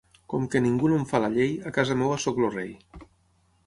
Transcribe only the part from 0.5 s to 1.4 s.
que ningú no em fa la